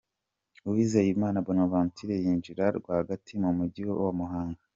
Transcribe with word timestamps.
Uwizeyimana 0.67 1.37
Bonaventure 1.45 2.13
yinjira 2.23 2.65
rwa 2.77 2.97
gati 3.07 3.33
mu 3.43 3.49
mujyi 3.57 3.83
wa 4.03 4.11
Muhanga. 4.19 4.61